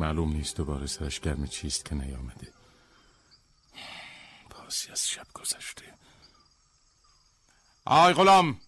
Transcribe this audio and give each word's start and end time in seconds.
معلوم 0.00 0.32
نیست 0.32 0.56
دوباره 0.56 0.86
سرش 0.86 1.20
گرم 1.20 1.46
چیست 1.46 1.84
که 1.84 1.94
نیامده. 1.94 2.52
پاسی 4.50 4.92
از 4.92 5.08
شب 5.08 5.26
گذشته. 5.34 5.94
آی 7.84 8.12
غلام 8.12 8.60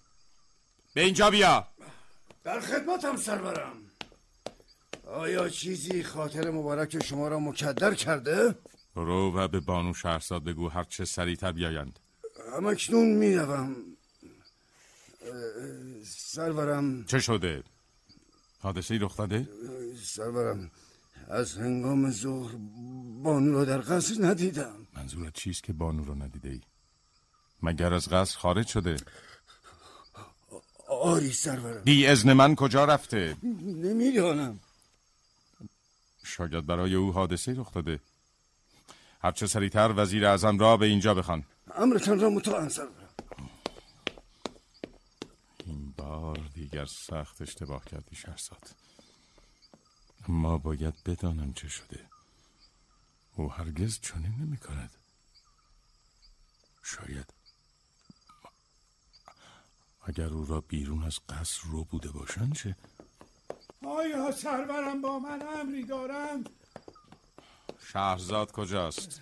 به 0.94 1.00
اینجا 1.00 1.30
بیا. 1.30 1.68
در 2.44 2.60
خدمتم 2.60 3.16
سرورم. 3.16 3.76
آیا 5.06 5.48
چیزی 5.48 6.02
خاطر 6.02 6.50
مبارک 6.50 7.04
شما 7.04 7.28
را 7.28 7.38
مکدر 7.38 7.94
کرده؟ 7.94 8.54
رو 8.94 9.36
و 9.36 9.48
به 9.48 9.60
بانو 9.60 9.94
شهرزاد 9.94 10.44
بگو 10.44 10.68
هر 10.68 10.84
چه 10.84 11.04
سریعتر 11.04 11.52
بیایند. 11.52 11.98
همکنون 12.56 13.08
می‌روم. 13.08 13.76
سرورم. 16.06 17.04
چه 17.04 17.20
شده؟ 17.20 17.62
حادثه 18.58 18.94
ای 18.94 19.00
رخ 19.00 19.16
داده؟ 19.16 19.48
سرورم 20.04 20.70
از 21.28 21.56
هنگام 21.56 22.10
ظهر 22.10 22.56
بانو 23.22 23.52
را 23.52 23.64
در 23.64 23.78
قصر 23.78 24.14
ندیدم. 24.20 24.86
منظورت 24.96 25.34
چیست 25.34 25.62
که 25.62 25.72
بانو 25.72 26.04
را 26.04 26.14
ندیده 26.14 26.48
ای؟ 26.48 26.60
مگر 27.62 27.94
از 27.94 28.08
قصر 28.08 28.38
خارج 28.38 28.66
شده؟ 28.66 28.96
آری 30.88 31.32
سرورم. 31.32 31.84
بی 31.84 32.06
ازن 32.06 32.32
من 32.32 32.54
کجا 32.54 32.84
رفته؟ 32.84 33.36
نمی‌دانم. 33.62 34.60
شاید 36.24 36.66
برای 36.66 36.94
او 36.94 37.12
حادثه 37.12 37.54
رخ 37.56 37.72
داده. 37.72 38.00
هرچه 39.22 39.46
سریعتر 39.46 39.94
وزیر 39.96 40.26
اعظم 40.26 40.58
را 40.58 40.76
به 40.76 40.86
اینجا 40.86 41.14
بخوان. 41.14 41.44
امرتان 41.74 42.20
را 42.20 42.30
مطاعم 42.30 42.68
سرورم. 42.68 43.08
این 45.66 45.94
بار 45.96 46.38
دیگر 46.54 46.84
سخت 46.84 47.42
اشتباه 47.42 47.84
کردی 47.84 48.16
شهرزاد. 48.16 48.81
اما 50.28 50.58
باید 50.58 50.94
بدانم 51.06 51.52
چه 51.52 51.68
شده 51.68 52.06
او 53.36 53.52
هرگز 53.52 54.00
چنین 54.00 54.34
نمی 54.40 54.56
کند 54.56 54.90
شاید 56.82 57.34
اگر 60.04 60.26
او 60.26 60.44
را 60.44 60.60
بیرون 60.60 61.04
از 61.04 61.18
قصر 61.28 61.60
رو 61.64 61.84
بوده 61.84 62.10
باشند 62.10 62.54
چه؟ 62.54 62.76
آیا 63.86 64.32
سرورم 64.32 65.02
با 65.02 65.18
من 65.18 65.42
امری 65.60 65.84
دارند؟ 65.84 66.50
شهرزاد 67.92 68.52
کجاست؟ 68.52 69.20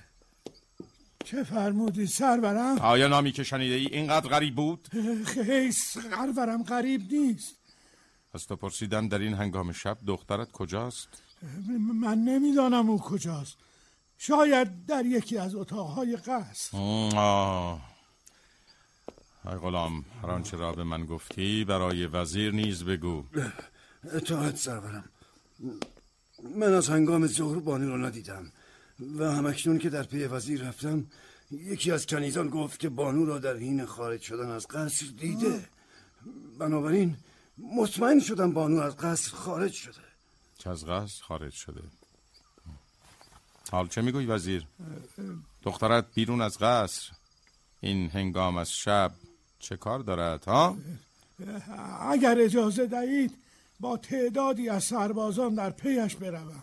چه 1.24 1.44
فرمودی 1.44 2.06
سرورم؟ 2.06 2.78
آیا 2.78 3.08
نامی 3.08 3.32
که 3.32 3.44
شنیده 3.44 3.74
ای 3.74 3.86
اینقدر 3.86 4.28
غریب 4.28 4.54
بود؟ 4.54 4.88
خیلی 5.26 5.72
سرورم 5.72 6.62
غریب 6.62 7.12
نیست 7.12 7.59
از 8.34 8.46
تو 8.46 8.56
پرسیدن 8.56 9.08
در 9.08 9.18
این 9.18 9.34
هنگام 9.34 9.72
شب 9.72 9.98
دخترت 10.06 10.52
کجاست؟ 10.52 11.08
من 11.94 12.18
نمی‌دانم 12.18 12.90
او 12.90 13.00
کجاست. 13.00 13.56
شاید 14.18 14.86
در 14.86 15.06
یکی 15.06 15.38
از 15.38 15.54
اتاقهای 15.54 16.16
قصر. 16.16 16.76
آه. 16.76 17.90
ای 19.44 19.54
غلام 19.54 20.04
هر 20.22 20.30
آنچه 20.30 20.56
را 20.56 20.72
به 20.72 20.84
من 20.84 21.06
گفتی 21.06 21.64
برای 21.64 22.06
وزیر 22.06 22.52
نیز 22.52 22.84
بگو. 22.84 23.24
اطاعت 24.12 24.56
سرورم. 24.56 25.04
من 26.56 26.74
از 26.74 26.88
هنگام 26.88 27.26
ظهر 27.26 27.58
بانی 27.58 27.86
را 27.86 27.96
ندیدم 27.96 28.52
و 29.18 29.32
همکنون 29.32 29.78
که 29.78 29.90
در 29.90 30.02
پی 30.02 30.24
وزیر 30.24 30.68
رفتم 30.68 31.06
یکی 31.50 31.92
از 31.92 32.06
کنیزان 32.06 32.48
گفت 32.48 32.80
که 32.80 32.88
بانو 32.88 33.24
را 33.24 33.38
در 33.38 33.56
حین 33.56 33.84
خارج 33.84 34.20
شدن 34.20 34.50
از 34.50 34.66
قصر 34.66 35.06
دیده. 35.06 35.68
بنابراین 36.58 37.16
مطمئن 37.62 38.20
شدم 38.20 38.52
بانو 38.52 38.80
از 38.80 38.96
قصر 38.96 39.30
خارج 39.30 39.72
شده. 39.72 40.00
چه 40.58 40.70
از 40.70 40.84
قصر 40.84 41.22
خارج 41.22 41.52
شده؟ 41.52 41.82
حال 43.72 43.88
چه 43.88 44.02
میگوی 44.02 44.26
وزیر؟ 44.26 44.66
دخترت 45.62 46.06
بیرون 46.14 46.40
از 46.40 46.58
قصر. 46.58 47.12
این 47.80 48.10
هنگام 48.10 48.56
از 48.56 48.72
شب 48.72 49.12
چه 49.58 49.76
کار 49.76 49.98
دارد 49.98 50.44
ها؟ 50.44 50.76
اگر 52.00 52.38
اجازه 52.38 52.86
دهید 52.86 53.38
با 53.80 53.96
تعدادی 53.96 54.68
از 54.68 54.84
سربازان 54.84 55.54
در 55.54 55.70
پیش 55.70 56.16
بروم. 56.16 56.62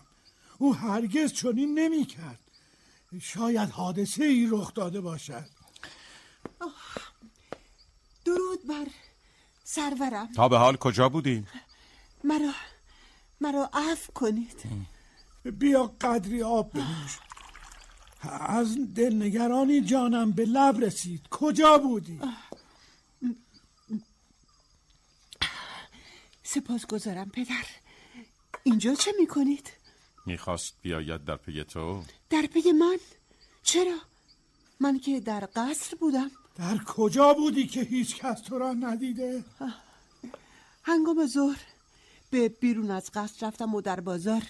او 0.58 0.74
هرگز 0.74 1.32
چنین 1.32 1.78
نمی 1.78 2.04
کرد 2.04 2.38
شاید 3.20 3.70
حادثه 3.70 4.24
ای 4.24 4.48
رخ 4.50 4.74
داده 4.74 5.00
باشد. 5.00 5.44
درود 8.24 8.66
بر 8.66 8.86
سرورم 9.70 10.32
تا 10.32 10.48
به 10.48 10.58
حال 10.58 10.76
کجا 10.76 11.08
بودی؟ 11.08 11.46
مرا 12.24 12.52
مرا 13.40 13.70
عفو 13.72 14.12
کنید 14.12 14.62
بیا 15.44 15.94
قدری 16.00 16.42
آب 16.42 16.72
بنوش 16.72 17.18
از 18.46 18.94
دلنگرانی 18.94 19.80
جانم 19.80 20.32
به 20.32 20.44
لب 20.44 20.84
رسید 20.84 21.28
کجا 21.30 21.78
بودی؟ 21.78 22.20
سپاس 26.42 26.86
گذارم 26.86 27.30
پدر 27.30 27.64
اینجا 28.62 28.94
چه 28.94 29.12
می‌کنید؟ 29.20 29.72
می‌خواست 30.26 30.74
بیاید 30.82 31.24
در 31.24 31.36
پی 31.36 31.64
تو 31.64 32.02
در 32.30 32.42
پی 32.42 32.72
من؟ 32.72 32.98
چرا؟ 33.62 33.98
من 34.80 34.98
که 34.98 35.20
در 35.20 35.48
قصر 35.56 35.96
بودم 35.96 36.30
در 36.58 36.78
کجا 36.78 37.34
بودی 37.34 37.66
که 37.66 37.80
هیچ 37.80 38.16
کس 38.16 38.40
تو 38.40 38.58
را 38.58 38.72
ندیده؟ 38.72 39.44
هنگام 40.82 41.26
ظهر 41.26 41.60
به 42.30 42.48
بیرون 42.48 42.90
از 42.90 43.10
قصر 43.14 43.46
رفتم 43.46 43.74
و 43.74 43.80
در 43.80 44.00
بازار 44.00 44.42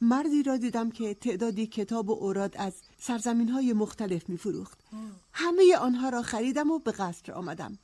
مردی 0.00 0.42
را 0.42 0.56
دیدم 0.56 0.90
که 0.90 1.14
تعدادی 1.14 1.66
کتاب 1.66 2.10
و 2.10 2.12
اوراد 2.12 2.56
از 2.56 2.72
سرزمین 2.98 3.48
های 3.48 3.72
مختلف 3.72 4.28
می 4.28 4.36
فروخت 4.36 4.78
همه 5.32 5.76
آنها 5.76 6.08
را 6.08 6.22
خریدم 6.22 6.70
و 6.70 6.78
به 6.78 6.92
قصر 6.92 7.32
آمدم 7.32 7.78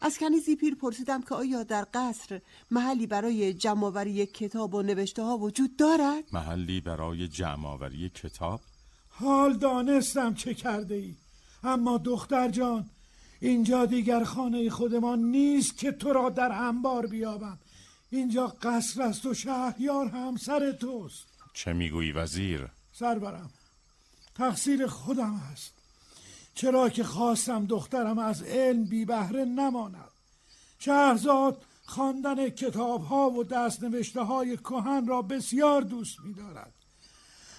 از 0.00 0.18
کنیزی 0.18 0.56
پیر 0.56 0.74
پرسیدم 0.74 1.22
که 1.22 1.34
آیا 1.34 1.62
در 1.62 1.86
قصر 1.94 2.40
محلی 2.70 3.06
برای 3.06 3.54
جمعآوری 3.54 4.26
کتاب 4.26 4.74
و 4.74 4.82
نوشته 4.82 5.22
ها 5.22 5.38
وجود 5.38 5.76
دارد؟ 5.76 6.24
محلی 6.32 6.80
برای 6.80 7.28
جمعآوری 7.28 8.08
کتاب؟ 8.08 8.60
حال 9.08 9.56
دانستم 9.56 10.34
چه 10.34 10.54
کرده 10.54 10.94
ای 10.94 11.14
اما 11.62 11.98
دختر 11.98 12.48
جان 12.48 12.90
اینجا 13.44 13.86
دیگر 13.86 14.24
خانه 14.24 14.70
خودمان 14.70 15.18
نیست 15.18 15.78
که 15.78 15.92
تو 15.92 16.12
را 16.12 16.30
در 16.30 16.52
انبار 16.52 17.06
بیابم 17.06 17.58
اینجا 18.10 18.46
قصر 18.46 19.02
است 19.02 19.26
و 19.26 19.34
شهریار 19.34 20.06
همسر 20.08 20.72
توست 20.72 21.26
چه 21.54 21.72
می‌گویی 21.72 22.12
وزیر؟ 22.12 22.68
سرورم 22.92 23.50
تقصیر 24.34 24.86
خودم 24.86 25.42
است 25.52 25.72
چرا 26.54 26.88
که 26.88 27.04
خواستم 27.04 27.66
دخترم 27.66 28.18
از 28.18 28.42
علم 28.42 28.84
بی 28.84 29.04
بهره 29.04 29.44
نماند 29.44 30.10
شهرزاد 30.78 31.62
خواندن 31.86 32.48
کتاب 32.48 33.04
ها 33.04 33.30
و 33.30 33.44
دست 33.44 33.82
نوشته 33.82 34.22
های 34.22 34.56
کهن 34.56 35.06
را 35.06 35.22
بسیار 35.22 35.82
دوست 35.82 36.16
می 36.24 36.34
دارد. 36.34 36.72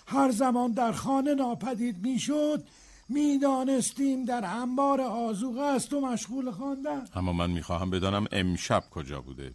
هر 0.07 0.31
زمان 0.31 0.71
در 0.71 0.91
خانه 0.91 1.33
ناپدید 1.33 1.97
می 1.97 2.19
شد 2.19 2.63
می 3.09 3.39
دانستیم 3.39 4.25
در 4.25 4.45
انبار 4.45 5.01
آزوغه 5.01 5.61
است 5.61 5.93
و 5.93 6.01
مشغول 6.01 6.51
خواندن. 6.51 7.07
اما 7.15 7.33
من 7.33 7.49
می 7.51 7.61
خواهم 7.61 7.89
بدانم 7.89 8.27
امشب 8.31 8.83
کجا 8.91 9.21
بوده. 9.21 9.53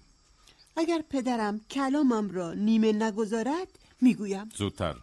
اگر 0.76 1.02
پدرم 1.10 1.60
کلامم 1.70 2.30
را 2.30 2.54
نیمه 2.54 2.92
نگذارد 2.92 3.68
می‌گویم. 4.00 4.48
زودتر. 4.56 4.94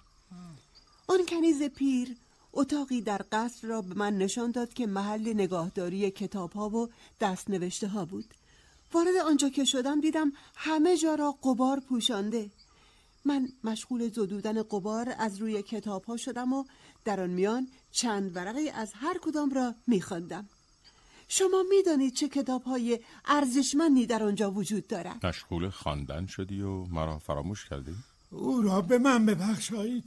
آن 1.08 1.20
کنیز 1.30 1.64
پیر 1.64 2.16
اتاقی 2.54 3.02
در 3.02 3.22
قصر 3.32 3.68
را 3.68 3.82
به 3.82 3.96
من 3.96 4.18
نشان 4.18 4.52
داد 4.52 4.74
که 4.74 4.88
محل 4.88 5.34
نگاهداری 5.34 6.12
کتاب 6.12 6.52
ها 6.54 6.70
و 6.70 6.90
دست 7.22 7.50
نوشته 7.50 7.88
ها 7.88 8.06
بود. 8.06 8.34
وارد 8.94 9.16
آنجا 9.26 9.50
که 9.50 9.66
شدم 9.66 10.02
دیدم 10.02 10.32
همه 10.56 10.98
جا 10.98 11.16
را 11.16 11.36
قبار 11.44 11.80
پوشانده. 11.80 12.50
من 13.26 13.50
مشغول 13.64 14.10
زدودن 14.10 14.64
قبار 14.64 15.16
از 15.18 15.38
روی 15.38 15.62
کتاب 15.62 16.04
ها 16.04 16.18
شدم 16.18 16.54
و 16.54 16.64
در 17.06 17.22
آن 17.22 17.30
میان 17.30 17.68
چند 17.92 18.36
ورقی 18.36 18.70
از 18.70 18.94
هر 18.96 19.18
کدام 19.22 19.50
را 19.50 19.76
میخواندم. 19.88 20.50
شما 21.28 21.64
می‌دانید 21.70 22.14
چه 22.14 22.30
کتاب 22.30 22.64
های 22.64 23.00
ارزشمندی 23.26 24.06
در 24.06 24.24
آنجا 24.24 24.52
وجود 24.52 24.88
دارد. 24.88 25.26
مشغول 25.26 25.70
خواندن 25.70 26.26
شدی 26.26 26.62
و 26.62 26.86
مرا 26.86 27.20
فراموش 27.20 27.66
کردی؟ 27.66 27.96
او 28.30 28.62
را 28.62 28.82
به 28.82 28.98
من 28.98 29.26
ببخشایید. 29.26 30.04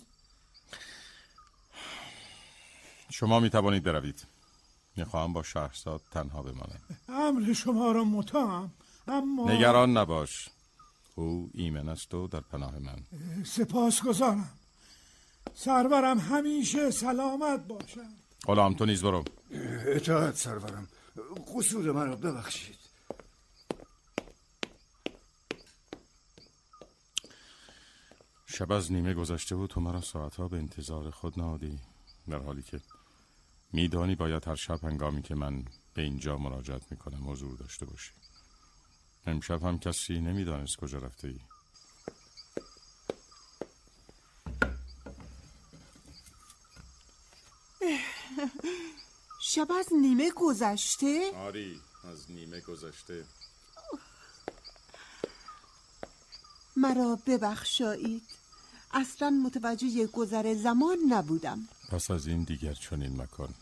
شما 3.10 3.40
می 3.40 3.50
توانید 3.50 3.82
بروید. 3.82 4.26
می‌خواهم 4.96 5.32
با 5.32 5.42
شهرزاد 5.42 6.00
تنها 6.10 6.42
بمانم. 6.42 6.81
امر 7.08 7.52
شما 7.52 7.92
را 7.92 8.04
متهم 8.04 8.70
اما 9.08 9.50
نگران 9.50 9.96
نباش. 9.96 10.48
او 11.14 11.50
ایمن 11.54 11.88
است 11.88 12.14
و 12.14 12.28
در 12.28 12.40
پناه 12.40 12.78
من. 12.78 12.98
سپاس 13.44 14.02
گذارم 14.02 14.60
سرورم 15.55 16.19
همیشه 16.19 16.91
سلامت 16.91 17.67
باشد. 17.67 18.00
غلام 18.47 18.75
تو 18.75 18.87
نیز 18.87 19.02
برو. 19.02 19.25
اطاعت 19.87 20.37
سرورم. 20.37 20.88
قصور 21.55 21.93
من 21.93 22.06
را 22.06 22.17
ببخشید. 22.17 22.81
شب 28.47 28.73
از 28.73 28.93
نیمه 28.93 29.14
گذشته 29.14 29.56
و 29.56 29.67
تو 29.67 29.81
مرا 29.81 30.00
ساعتها 30.00 30.49
به 30.49 30.56
انتظار 30.56 31.11
خود 31.11 31.38
نهادی. 31.38 31.79
در 32.29 32.38
حالی 32.38 32.62
که 32.62 32.81
میدانی 33.73 34.14
باید 34.14 34.49
هر 34.49 34.55
شب 34.55 34.85
هنگامی 34.85 35.23
که 35.23 35.35
من 35.35 35.64
به 35.94 36.02
اینجا 36.02 36.37
مراجعت 36.37 36.82
می‌کنم 36.91 37.31
حضور 37.31 37.56
داشته 37.56 37.87
باشی. 37.87 38.12
امشب 39.26 39.62
هم 39.62 39.79
کسی 39.79 40.20
نمی‌دانست 40.20 40.76
کجا 40.76 40.99
رفته 40.99 41.29
ای. 41.29 41.41
شب 49.61 49.73
از 49.73 49.89
نیمه 49.93 50.31
گذشته؟ 50.31 51.33
آری 51.37 51.81
از 52.05 52.31
نیمه 52.31 52.61
گذشته. 52.61 53.25
مرا 56.77 57.19
ببخشایید. 57.27 58.23
اصلا 58.93 59.31
متوجه 59.31 60.07
گذر 60.07 60.55
زمان 60.55 60.99
نبودم. 61.09 61.69
پس 61.91 62.11
از 62.11 62.27
این 62.27 62.43
دیگر 62.43 62.75
چنین 62.75 63.23
مکان 63.23 63.55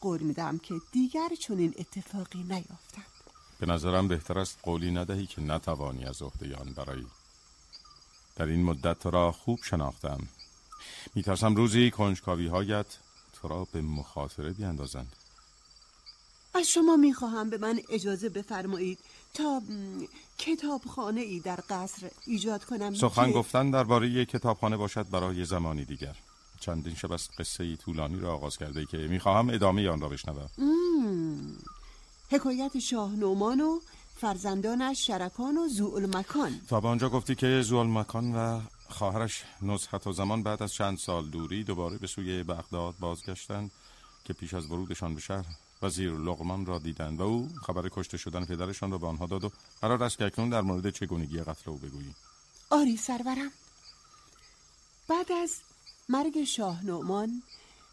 قول 0.00 0.20
میدم 0.22 0.58
که 0.58 0.74
دیگر 0.92 1.28
چنین 1.40 1.74
اتفاقی 1.78 2.42
نیفتد. 2.42 3.12
به 3.60 3.66
نظرم 3.66 4.08
بهتر 4.08 4.38
است 4.38 4.58
قولی 4.62 4.90
ندهی 4.90 5.26
که 5.26 5.40
نتوانی 5.40 6.04
از 6.04 6.22
عهده 6.22 6.56
آن 6.56 6.72
برایی. 6.72 7.06
در 8.36 8.46
این 8.46 8.64
مدت 8.64 8.98
تو 8.98 9.10
را 9.10 9.32
خوب 9.32 9.58
شناختم. 9.62 10.28
میترسم 11.14 11.54
روزی 11.54 11.90
کنجکاوی 11.90 12.46
هایت 12.46 12.86
تو 13.32 13.48
را 13.48 13.66
به 13.72 13.82
مخاطره 13.82 14.50
بیاندازند. 14.50 15.16
از 16.54 16.68
شما 16.68 16.96
می‌خواهم 16.96 17.50
به 17.50 17.58
من 17.58 17.80
اجازه 17.90 18.28
بفرمایید 18.28 18.98
تا 19.34 19.62
کتابخانه 20.38 21.20
ای 21.20 21.40
در 21.40 21.60
قصر 21.70 22.10
ایجاد 22.26 22.64
کنم 22.64 22.94
سخن 22.94 23.26
که- 23.26 23.32
گفتن 23.32 23.70
درباره 23.70 24.24
کتابخانه 24.24 24.76
باشد 24.76 25.10
برای 25.10 25.44
زمانی 25.44 25.84
دیگر. 25.84 26.16
چندین 26.60 26.94
شب 26.94 27.12
از 27.12 27.28
قصه 27.38 27.64
ای 27.64 27.76
طولانی 27.76 28.20
را 28.20 28.34
آغاز 28.34 28.56
کرده 28.58 28.86
که 28.86 28.96
می‌خواهم 28.96 29.50
ادامه 29.50 29.88
آن 29.88 30.00
را 30.00 30.08
بشنوم. 30.08 30.48
حکایت 32.30 32.78
شاه 32.78 33.10
نومان 33.16 33.60
و 33.60 33.80
فرزندانش 34.16 35.06
شرکان 35.06 35.58
و 35.58 35.68
زوالمکان. 35.68 36.60
تا 36.68 36.80
به 36.80 36.88
آنجا 36.88 37.08
گفتی 37.08 37.34
که 37.34 37.62
زوال 37.62 37.86
مکان 37.86 38.34
و 38.34 38.60
خواهرش 38.88 39.44
نزحت 39.62 40.06
و 40.06 40.12
زمان 40.12 40.42
بعد 40.42 40.62
از 40.62 40.72
چند 40.72 40.98
سال 40.98 41.28
دوری 41.30 41.64
دوباره 41.64 41.98
به 41.98 42.06
سوی 42.06 42.42
بغداد 42.42 42.94
بازگشتند 43.00 43.70
که 44.24 44.32
پیش 44.32 44.54
از 44.54 44.66
ورودشان 44.70 45.14
به 45.14 45.20
شهر 45.20 45.44
وزیر 45.82 46.12
لغمان 46.12 46.66
را 46.66 46.78
دیدند 46.78 47.20
و 47.20 47.22
او 47.22 47.48
خبر 47.66 47.88
کشته 47.88 48.16
شدن 48.16 48.44
پدرشان 48.44 48.90
را 48.90 48.98
به 48.98 49.06
آنها 49.06 49.26
داد 49.26 49.44
و 49.44 49.50
قرار 49.80 50.02
است 50.02 50.18
که 50.18 50.24
اکنون 50.24 50.50
در 50.50 50.60
مورد 50.60 50.90
چگونگی 50.90 51.40
قتل 51.40 51.70
او 51.70 51.76
بگویی. 51.76 52.14
آری 52.70 52.96
سرورم. 52.96 53.50
بعد 55.08 55.32
از 55.32 55.56
مرگ 56.08 56.44
شاه 56.44 56.84
نومان 56.84 57.42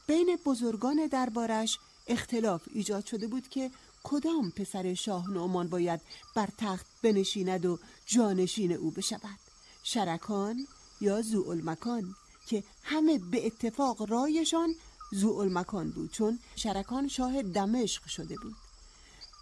بین 0.07 0.37
بزرگان 0.45 1.07
دربارش 1.11 1.79
اختلاف 2.07 2.61
ایجاد 2.73 3.05
شده 3.05 3.27
بود 3.27 3.47
که 3.47 3.71
کدام 4.03 4.51
پسر 4.51 4.93
شاه 4.93 5.29
نومان 5.29 5.67
باید 5.67 6.01
بر 6.35 6.49
تخت 6.57 6.85
بنشیند 7.03 7.65
و 7.65 7.79
جانشین 8.05 8.71
او 8.71 8.91
بشود. 8.91 9.39
شرکان 9.83 10.67
یا 11.01 11.21
زوالمکان 11.21 12.15
که 12.47 12.63
همه 12.83 13.17
به 13.17 13.45
اتفاق 13.45 14.09
رایشان 14.11 14.75
زوالمکان 15.11 15.89
بود 15.91 16.11
چون 16.11 16.39
شرکان 16.55 17.07
شاه 17.07 17.41
دمشق 17.41 18.07
شده 18.07 18.35
بود. 18.35 18.55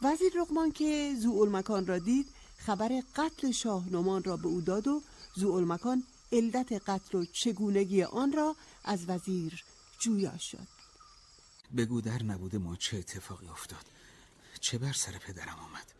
وزیر 0.01 0.33
رقمان 0.41 0.71
که 0.71 1.15
زوالمکان 1.19 1.87
را 1.87 1.97
دید 1.97 2.27
خبر 2.57 3.03
قتل 3.15 3.51
شاه 3.51 3.89
نومان 3.89 4.23
را 4.23 4.37
به 4.37 4.47
او 4.47 4.61
داد 4.61 4.87
و 4.87 5.01
زوالمکان 5.35 6.03
علت 6.31 6.73
قتل 6.73 7.17
و 7.17 7.25
چگونگی 7.25 8.03
آن 8.03 8.33
را 8.33 8.55
از 8.83 9.09
وزیر 9.09 9.63
جویا 9.99 10.37
شد. 10.37 10.67
بگو 11.77 12.01
در 12.01 12.23
نبوده 12.23 12.57
ما 12.57 12.75
چه 12.75 12.97
اتفاقی 12.97 13.47
افتاد؟ 13.47 13.85
چه 14.59 14.77
بر 14.77 14.93
سر 14.93 15.11
پدرم 15.11 15.59
آمد؟ 15.59 15.93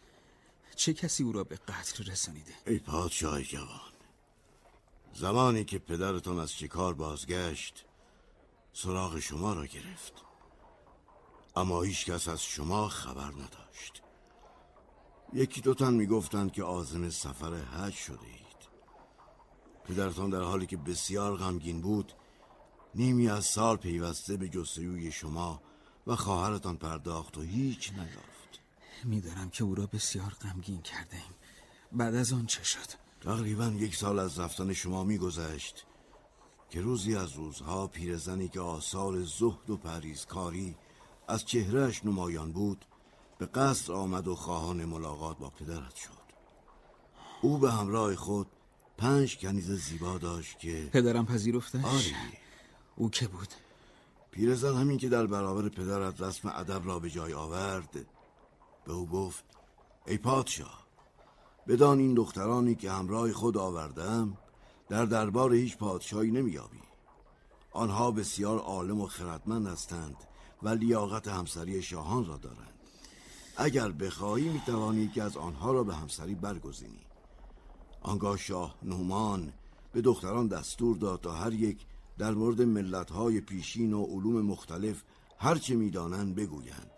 چه 0.76 0.94
کسی 0.94 1.24
او 1.24 1.32
را 1.32 1.44
به 1.44 1.56
قتل 1.56 2.04
رسانیده؟ 2.04 2.54
ای 2.68 2.80
پادشاه 2.80 3.44
جوان 3.44 3.92
زمانی 5.14 5.66
که 5.66 5.80
پدرتان 5.80 6.40
از 6.40 6.54
شکار 6.54 6.94
بازگشت 6.94 7.86
سراغ 8.84 9.20
شما 9.20 9.54
را 9.54 9.66
گرفت. 9.66 10.14
اما 11.56 11.82
هیچ 11.82 12.06
کس 12.06 12.28
از 12.28 12.44
شما 12.44 12.88
خبر 12.88 13.32
نداشت. 13.32 14.02
یکی 15.34 15.62
دوتن 15.62 15.94
می‌گفتند 15.94 16.52
که 16.52 16.64
عازم 16.64 17.10
سفر 17.10 17.54
حج 17.54 17.94
شده 17.94 18.26
اید 18.28 18.70
پدرتان 19.86 20.30
در 20.30 20.42
حالی 20.42 20.66
که 20.66 20.78
بسیار 20.78 21.36
غمگین 21.36 21.82
بود 21.82 22.14
نیمی 22.96 23.30
از 23.30 23.46
سال 23.46 23.76
پیوسته 23.78 24.38
به 24.38 24.50
جستجوی 24.50 25.12
شما 25.12 25.62
و 26.08 26.16
خواهرتان 26.16 26.78
پرداخت 26.78 27.38
و 27.38 27.42
هیچ 27.42 27.94
نیافت. 27.94 28.60
می‌دانم 29.04 29.50
که 29.50 29.64
او 29.64 29.76
را 29.76 29.86
بسیار 29.86 30.36
غمگین 30.42 30.82
کرده 30.82 31.16
ایم 31.16 31.36
بعد 31.92 32.16
از 32.16 32.34
آن 32.34 32.46
چه 32.46 32.64
شد؟ 32.64 32.90
تقریبا 33.22 33.66
یک 33.66 33.96
سال 33.96 34.20
از 34.20 34.40
رفتن 34.40 34.74
شما 34.74 35.04
میگذشت. 35.04 35.87
که 36.70 36.82
روزی 36.82 37.16
از 37.16 37.32
روزها 37.32 37.88
پیرزنی 37.88 38.48
که 38.48 38.60
آثار 38.60 39.24
زهد 39.24 39.70
و 39.70 39.78
پریزکاری 39.78 40.76
از 41.28 41.46
چهرهش 41.46 42.06
نمایان 42.06 42.52
بود 42.52 42.86
به 43.38 43.46
قصر 43.46 43.94
آمد 43.94 44.28
و 44.28 44.36
خواهان 44.36 44.86
ملاقات 44.86 45.38
با 45.38 45.50
پدرت 45.50 45.96
شد. 45.96 46.28
او 47.42 47.58
به 47.58 47.72
همراه 47.72 48.16
خود 48.16 48.48
پنج 48.98 49.38
کنیز 49.38 49.72
زیبا 49.72 50.18
داشت 50.18 50.60
که 50.60 50.90
پدرم 50.94 51.26
پذیرفتش؟ 51.26 51.86
آری. 51.86 52.14
او 52.96 53.10
که 53.10 53.28
بود؟ 53.28 53.48
پیرزن 54.32 54.76
همین 54.76 54.98
که 54.98 55.10
در 55.10 55.28
برابر 55.28 55.70
پدرت 55.70 56.22
رسم 56.22 56.54
ادب 56.56 56.88
را 56.88 57.00
به 57.00 57.10
جای 57.10 57.34
آورد 57.34 58.06
به 58.86 58.94
او 58.94 59.08
گفت 59.08 59.46
ای 60.08 60.18
پادشاه 60.18 60.88
بدان 61.68 62.00
این 62.00 62.14
دخترانی 62.14 62.76
که 62.76 62.92
همراه 62.92 63.34
خود 63.34 63.58
آوردم 63.58 64.38
در 64.90 65.06
دربار 65.06 65.54
هیچ 65.54 65.78
پادشاهی 65.78 66.32
نمییابی. 66.32 66.82
آنها 67.72 68.12
بسیار 68.12 68.60
عالم 68.60 69.02
و 69.02 69.08
خردمند 69.08 69.68
هستند 69.68 70.16
و 70.64 70.70
لیاقت 70.70 71.28
همسری 71.28 71.82
شاهان 71.82 72.26
را 72.26 72.38
دارند. 72.38 72.74
اگر 73.58 73.92
بخواهی 73.92 74.50
می‌توانی 74.50 75.08
که 75.08 75.24
از 75.24 75.38
آنها 75.38 75.72
را 75.72 75.84
به 75.84 75.96
همسری 75.96 76.36
برگزینی. 76.36 77.06
آنگاه 78.02 78.38
شاه 78.38 78.76
نومان 78.84 79.54
به 79.92 80.02
دختران 80.02 80.48
دستور 80.48 80.98
داد 80.98 81.22
تا 81.22 81.32
هر 81.32 81.54
یک 81.54 81.86
در 82.18 82.32
مورد 82.32 82.62
ملتهای 82.62 83.42
پیشین 83.42 83.94
و 83.94 84.04
علوم 84.04 84.42
مختلف 84.42 85.04
هرچه 85.38 85.76
می‌دانند 85.76 86.36
بگویند. 86.36 86.92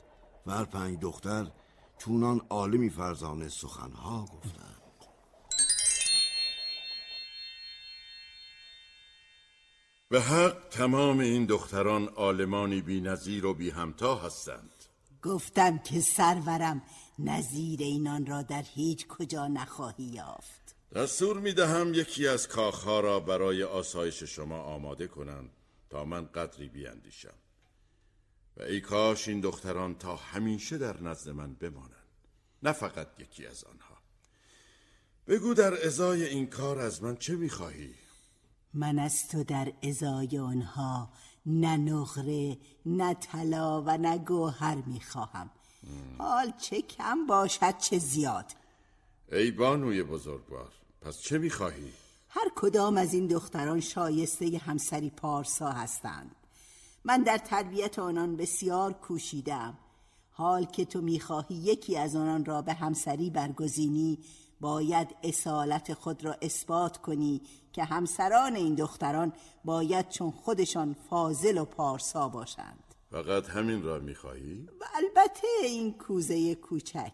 و 0.47 0.51
هر 0.51 0.65
پنج 0.65 0.99
دختر 0.99 1.51
چونان 1.97 2.41
عالمی 2.49 2.89
فرزانه 2.89 3.49
سخنها 3.49 4.21
گفتند. 4.21 4.68
به 10.11 10.21
حق 10.21 10.69
تمام 10.69 11.19
این 11.19 11.45
دختران 11.45 12.09
آلمانی 12.09 12.81
بی 12.81 13.01
نظیر 13.01 13.45
و 13.45 13.53
بی 13.53 13.69
همتا 13.69 14.15
هستند. 14.15 14.71
گفتم 15.23 15.77
که 15.77 16.01
سرورم 16.01 16.81
نظیر 17.19 17.79
اینان 17.81 18.25
را 18.25 18.41
در 18.41 18.63
هیچ 18.73 19.07
کجا 19.07 19.47
نخواهی 19.47 20.03
یافت. 20.03 20.75
دستور 20.95 21.39
می 21.39 21.53
دهم 21.53 21.93
یکی 21.93 22.27
از 22.27 22.47
کاخها 22.47 22.99
را 22.99 23.19
برای 23.19 23.63
آسایش 23.63 24.23
شما 24.23 24.61
آماده 24.61 25.07
کنند 25.07 25.49
تا 25.89 26.05
من 26.05 26.25
قدری 26.25 26.69
بیاندیشم. 26.69 27.37
و 28.57 28.63
ای 28.63 28.81
کاش 28.81 29.27
این 29.27 29.39
دختران 29.39 29.95
تا 29.95 30.15
همیشه 30.15 30.77
در 30.77 31.03
نزد 31.03 31.29
من 31.29 31.53
بمانند 31.53 31.93
نه 32.63 32.71
فقط 32.71 33.07
یکی 33.19 33.45
از 33.45 33.63
آنها. 33.63 33.97
بگو 35.27 35.53
در 35.53 35.85
ازای 35.85 36.23
این 36.23 36.47
کار 36.47 36.79
از 36.79 37.03
من 37.03 37.15
چه 37.15 37.35
می‌خواهی؟ 37.35 37.95
من 38.73 38.99
از 38.99 39.27
تو 39.27 39.43
در 39.43 39.73
ازای 39.83 40.39
آنها 40.39 41.09
نه 41.45 41.77
نقره 41.77 42.57
نه 42.85 43.13
طلا 43.13 43.81
و 43.81 43.97
نه 43.97 44.17
گوهر 44.17 44.75
می‌خواهم. 44.75 45.49
حال 46.17 46.53
چه 46.61 46.81
کم 46.81 47.25
باشد 47.25 47.77
چه 47.77 47.99
زیاد. 47.99 48.45
ای 49.31 49.51
بانوی 49.51 50.03
بزرگوار 50.03 50.71
پس 51.01 51.19
چه 51.19 51.37
می‌خواهی؟ 51.37 51.91
هر 52.29 52.51
کدام 52.55 52.97
از 52.97 53.13
این 53.13 53.27
دختران 53.27 53.79
شایسته 53.79 54.57
همسری 54.57 55.09
پارسا 55.09 55.71
هستند. 55.71 56.35
من 57.03 57.23
در 57.23 57.37
تربیت 57.37 57.99
آنان 57.99 58.35
بسیار 58.35 58.93
کوشیدم. 58.93 59.77
حال 60.31 60.65
که 60.65 60.85
تو 60.85 61.01
می‌خواهی 61.01 61.55
یکی 61.55 61.97
از 61.97 62.15
آنان 62.15 62.45
را 62.45 62.61
به 62.61 62.73
همسری 62.73 63.29
برگزینی 63.29 64.17
باید 64.61 65.15
اصالت 65.23 65.93
خود 65.93 66.25
را 66.25 66.35
اثبات 66.41 66.97
کنی 66.97 67.41
که 67.73 67.83
همسران 67.83 68.55
این 68.55 68.75
دختران 68.75 69.33
باید 69.65 70.09
چون 70.09 70.31
خودشان 70.31 70.95
فاضل 71.09 71.57
و 71.57 71.65
پارسا 71.65 72.29
باشند 72.29 72.83
فقط 73.11 73.49
همین 73.49 73.83
را 73.83 73.99
می‌خواهی؟ 73.99 74.69
و 74.81 74.85
البته 74.95 75.47
این 75.63 75.93
کوزه 75.93 76.55
کوچک 76.55 77.13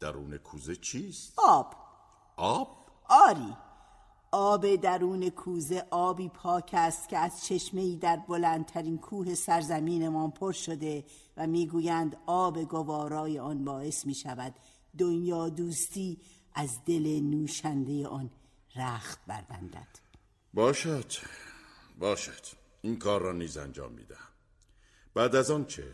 درون 0.00 0.38
کوزه 0.38 0.76
چیست؟ 0.76 1.32
آب 1.36 1.74
آب؟ 2.36 2.68
آری 3.08 3.56
آب 4.32 4.76
درون 4.76 5.30
کوزه 5.30 5.86
آبی 5.90 6.28
پاک 6.28 6.70
است 6.72 7.08
که 7.08 7.18
از 7.18 7.44
چشمه 7.44 7.96
در 7.96 8.16
بلندترین 8.16 8.98
کوه 8.98 9.34
سرزمینمان 9.34 10.30
پر 10.30 10.52
شده 10.52 11.04
و 11.36 11.46
می‌گویند 11.46 12.16
آب 12.26 12.62
گوارای 12.62 13.38
آن 13.38 13.64
باعث 13.64 14.06
می 14.06 14.14
شود 14.14 14.54
دنیا 14.98 15.48
دوستی 15.48 16.18
از 16.54 16.84
دل 16.86 17.20
نوشنده 17.22 18.06
آن 18.06 18.30
رخت 18.76 19.18
بربندد. 19.26 19.88
باشد 20.54 21.12
باشد. 21.98 22.46
این 22.82 22.98
کار 22.98 23.22
را 23.22 23.32
نیز 23.32 23.56
انجام 23.56 23.92
می‌دهم. 23.92 24.28
بعد 25.14 25.36
از 25.36 25.50
آن 25.50 25.64
چه؟ 25.64 25.92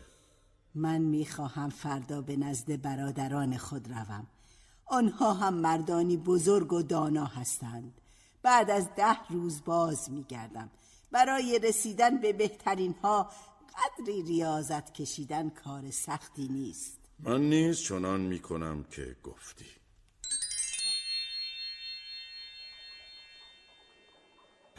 من 0.75 0.97
می‌خواهم 0.97 1.69
فردا 1.69 2.21
به 2.21 2.35
نزد 2.37 2.81
برادران 2.81 3.57
خود 3.57 3.87
روم. 3.87 4.27
آنها 4.85 5.33
هم 5.33 5.53
مردانی 5.53 6.17
بزرگ 6.17 6.73
و 6.73 6.81
دانا 6.81 7.25
هستند. 7.25 8.01
بعد 8.41 8.69
از 8.69 8.89
ده 8.95 9.27
روز 9.29 9.63
باز 9.65 10.11
میگردم. 10.11 10.69
برای 11.11 11.59
رسیدن 11.63 12.21
به 12.21 12.33
بهترین 12.33 12.95
ها 13.03 13.31
قدری 13.99 14.21
ریاضت 14.21 14.93
کشیدن 14.93 15.49
کار 15.49 15.91
سختی 15.91 16.47
نیست. 16.47 16.99
من 17.19 17.41
نیز 17.41 17.81
چنان 17.81 18.21
می‌کنم 18.21 18.83
که 18.83 19.15
گفتی. 19.23 19.65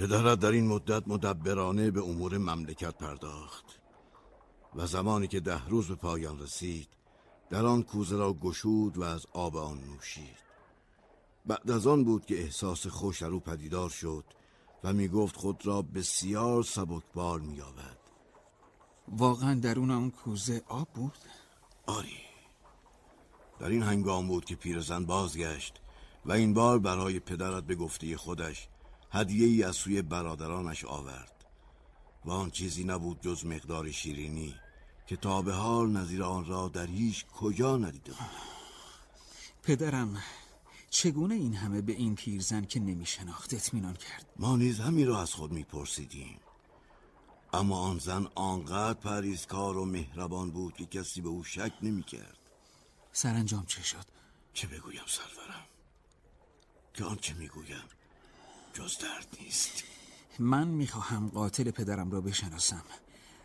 پدرت 0.00 0.40
در 0.40 0.50
این 0.50 0.66
مدت 0.66 1.08
مدبرانه 1.08 1.90
به 1.90 2.02
امور 2.02 2.38
مملکت 2.38 2.98
پرداخت 2.98 3.80
و 4.76 4.86
زمانی 4.86 5.26
که 5.26 5.40
ده 5.40 5.68
روز 5.68 5.88
به 5.88 5.94
پایان 5.94 6.40
رسید 6.40 6.88
در 7.50 7.66
آن 7.66 7.82
کوزه 7.82 8.16
را 8.16 8.32
گشود 8.32 8.98
و 8.98 9.02
از 9.02 9.26
آب 9.32 9.56
آن 9.56 9.80
نوشید. 9.80 10.36
بعد 11.46 11.70
از 11.70 11.86
آن 11.86 12.04
بود 12.04 12.26
که 12.26 12.40
احساس 12.40 12.86
خوش 12.86 13.22
در 13.22 13.28
او 13.28 13.40
پدیدار 13.40 13.90
شد 13.90 14.24
و 14.84 14.92
می 14.92 15.08
گفت 15.08 15.36
خود 15.36 15.66
را 15.66 15.82
بسیار 15.82 16.62
سبکبار 16.62 17.40
می 17.40 17.60
آود 17.60 17.98
واقعا 19.08 19.54
درون 19.54 19.90
آن 19.90 20.10
کوزه 20.10 20.62
آب 20.68 20.88
بود؟ 20.94 21.18
آری. 21.86 22.18
در 23.58 23.68
این 23.68 23.82
هنگام 23.82 24.28
بود 24.28 24.44
که 24.44 24.54
پیرزن 24.56 25.04
بازگشت 25.04 25.80
و 26.26 26.32
این 26.32 26.54
بار 26.54 26.78
برای 26.78 27.20
پدرت 27.20 27.64
به 27.64 27.74
گفته 27.74 28.16
خودش 28.16 28.68
هدیه 29.12 29.46
ای 29.46 29.62
از 29.62 29.76
سوی 29.76 30.02
برادرانش 30.02 30.84
آورد 30.84 31.44
و 32.24 32.30
آن 32.30 32.50
چیزی 32.50 32.84
نبود 32.84 33.20
جز 33.20 33.46
مقدار 33.46 33.90
شیرینی 33.90 34.54
که 35.06 35.16
تا 35.16 35.42
به 35.42 35.52
حال 35.52 35.90
نظیر 35.90 36.22
آن 36.22 36.46
را 36.46 36.68
در 36.68 36.86
هیچ 36.86 37.26
کجا 37.26 37.76
ندیده 37.76 38.12
بود. 38.12 38.28
پدرم 39.62 40.22
چگونه 40.90 41.34
این 41.34 41.54
همه 41.54 41.80
به 41.80 41.92
این 41.92 42.14
پیرزن 42.14 42.64
که 42.64 42.80
نمیشناخت 42.80 43.54
اطمینان 43.54 43.94
کرد؟ 43.94 44.26
ما 44.36 44.56
نیز 44.56 44.80
همین 44.80 45.06
را 45.06 45.22
از 45.22 45.34
خود 45.34 45.52
میپرسیدیم. 45.52 46.40
اما 47.52 47.80
آن 47.80 47.98
زن 47.98 48.28
آنقدر 48.34 49.00
پریزکار 49.00 49.76
و 49.76 49.84
مهربان 49.84 50.50
بود 50.50 50.74
که 50.74 50.86
کسی 50.86 51.20
به 51.20 51.28
او 51.28 51.44
شک 51.44 51.72
نمی‌کرد. 51.82 52.38
سرانجام 53.12 53.66
چه 53.66 53.82
شد؟ 53.82 54.06
چه 54.54 54.66
بگویم 54.66 55.04
سرورم؟ 55.06 55.64
که 56.94 57.04
آنچه 57.04 57.34
می‌گویم؟ 57.34 57.84
جز 58.72 58.98
درد 58.98 59.26
نیست. 59.40 59.84
من 60.38 60.68
می‌خواهم 60.68 61.28
قاتل 61.28 61.70
پدرم 61.70 62.10
را 62.10 62.20
بشناسم 62.20 62.82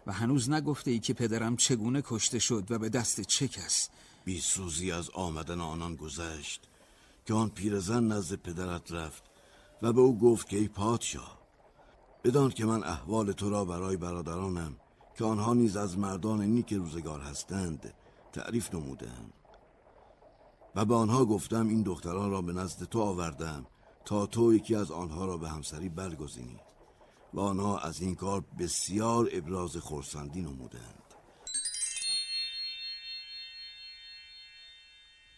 و 0.07 0.11
هنوز 0.11 0.49
نگفته 0.49 0.91
ای 0.91 0.99
که 0.99 1.13
پدرم 1.13 1.55
چگونه 1.55 2.01
کشته 2.05 2.39
شد 2.39 2.71
و 2.71 2.79
به 2.79 2.89
دست 2.89 3.21
چه 3.21 3.47
کس. 3.47 3.89
بیسوزی 4.25 4.91
از 4.91 5.09
آمدن 5.09 5.61
آنان 5.61 5.95
گذشت 5.95 6.67
که 7.25 7.33
آن 7.33 7.49
پیرزن 7.49 8.03
نزد 8.03 8.35
پدرت 8.35 8.91
رفت 8.91 9.23
و 9.81 9.93
به 9.93 10.01
او 10.01 10.19
گفت 10.19 10.49
که 10.49 10.57
ای 10.57 10.67
پادشاه 10.67 11.39
بدان 12.23 12.51
که 12.51 12.65
من 12.65 12.83
احوال 12.83 13.31
تو 13.31 13.49
را 13.49 13.65
برای 13.65 13.97
برادرانم 13.97 14.75
که 15.17 15.25
آنها 15.25 15.53
نیز 15.53 15.77
از 15.77 15.97
مردان 15.97 16.41
نیک 16.41 16.73
روزگار 16.73 17.21
هستند 17.21 17.93
تعریف 18.33 18.73
نمودم 18.73 19.33
و 20.75 20.85
به 20.85 20.95
آنها 20.95 21.25
گفتم 21.25 21.67
این 21.67 21.81
دختران 21.81 22.31
را 22.31 22.41
به 22.41 22.53
نزد 22.53 22.83
تو 22.83 23.01
آوردم 23.01 23.65
تا 24.05 24.25
تو 24.25 24.53
یکی 24.53 24.75
از 24.75 24.91
آنها 24.91 25.25
را 25.25 25.37
به 25.37 25.49
همسری 25.49 25.89
برگزینی 25.89 26.59
و 27.33 27.39
آنها 27.39 27.79
از 27.79 28.01
این 28.01 28.15
کار 28.15 28.43
بسیار 28.59 29.29
ابراز 29.31 29.77
خورسندی 29.77 30.41
نمودند 30.41 31.05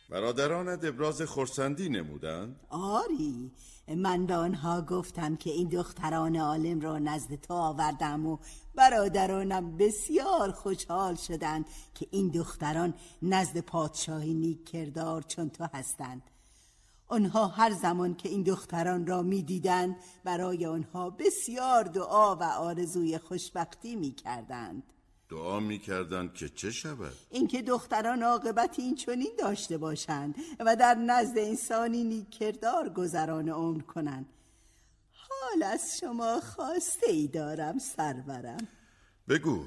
برادرانت 0.09 0.85
ابراز 0.85 1.21
خورسندی 1.21 1.89
نمودند؟ 1.89 2.59
آری 2.69 3.51
من 3.97 4.25
به 4.25 4.35
آنها 4.35 4.81
گفتم 4.81 5.35
که 5.35 5.49
این 5.49 5.69
دختران 5.69 6.35
عالم 6.35 6.79
را 6.79 6.99
نزد 6.99 7.35
تو 7.35 7.53
آوردم 7.53 8.25
و 8.25 8.37
برادرانم 8.75 9.77
بسیار 9.77 10.51
خوشحال 10.51 11.15
شدند 11.15 11.65
که 11.93 12.07
این 12.11 12.27
دختران 12.27 12.93
نزد 13.21 13.59
پادشاهی 13.59 14.33
نیک 14.33 14.69
کردار 14.69 15.21
چون 15.21 15.49
تو 15.49 15.67
هستند 15.73 16.21
آنها 17.07 17.47
هر 17.47 17.73
زمان 17.73 18.15
که 18.15 18.29
این 18.29 18.43
دختران 18.43 19.07
را 19.07 19.21
می‌دیدند 19.21 19.95
برای 20.23 20.65
آنها 20.65 21.09
بسیار 21.09 21.83
دعا 21.83 22.35
و 22.35 22.43
آرزوی 22.43 23.17
خوشبختی 23.17 23.95
می‌کردند. 23.95 24.83
دعا 25.29 25.59
می‌کردند 25.59 26.33
که 26.33 26.49
چه 26.49 26.71
شود؟ 26.71 27.13
اینکه 27.29 27.61
دختران 27.61 28.23
عاقبت 28.23 28.79
این 28.79 28.95
چنین 28.95 29.31
داشته 29.39 29.77
باشند 29.77 30.35
و 30.59 30.75
در 30.75 30.95
نزد 30.95 31.37
انسانی 31.37 32.03
نیک 32.03 32.29
کردار 32.29 32.89
گذران 32.89 33.49
عمر 33.49 33.81
کنند. 33.81 34.25
حال 35.11 35.63
از 35.63 35.97
شما 35.99 36.39
خواسته 36.39 37.09
ای 37.09 37.27
دارم 37.27 37.77
سرورم. 37.79 38.67
بگو. 39.29 39.65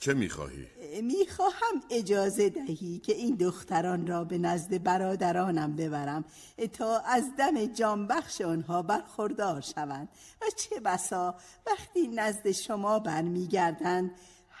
چه 0.00 0.14
می‌خواهی؟ 0.14 0.66
می‌خواهم 1.02 1.82
اجازه 1.90 2.48
دهی 2.48 2.98
که 2.98 3.14
این 3.14 3.34
دختران 3.34 4.06
را 4.06 4.24
به 4.24 4.38
نزد 4.38 4.82
برادرانم 4.82 5.76
ببرم 5.76 6.24
تا 6.72 6.98
از 6.98 7.24
دم 7.38 7.66
جانبخش 7.66 8.40
آنها 8.40 8.82
برخوردار 8.82 9.60
شوند 9.60 10.08
و 10.42 10.44
چه 10.56 10.80
بسا 10.80 11.34
وقتی 11.66 12.08
نزد 12.08 12.50
شما 12.50 12.98
برمیگردند 12.98 14.10